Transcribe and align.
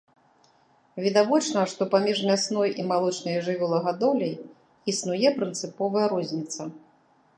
Відавочна, 1.03 1.65
што 1.73 1.81
паміж 1.93 2.17
мясной 2.29 2.69
і 2.83 2.85
малочнай 2.93 3.37
жывёлагадоўляй 3.49 4.33
існуе 4.95 5.35
прынцыповая 5.37 6.07
розніца. 6.15 6.61